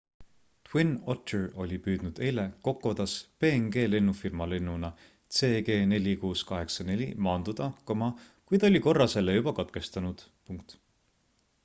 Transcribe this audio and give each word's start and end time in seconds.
twin 0.67 0.91
otter 1.13 1.41
oli 1.63 1.75
püüdnud 1.87 2.21
eile 2.27 2.45
kokodas 2.67 3.11
png 3.43 3.83
lennufirma 3.95 4.47
lennuna 4.55 4.89
cg4684 5.41 7.09
maanduda 7.27 7.69
kuid 7.91 8.67
oli 8.71 8.85
korra 8.87 9.07
selle 9.15 9.37
juba 9.41 9.53
katkestanud 9.61 10.25